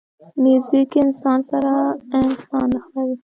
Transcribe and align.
موزیک 0.43 0.91
انسان 1.05 1.39
سره 1.49 1.73
انسان 2.21 2.67
نښلوي. 2.73 3.15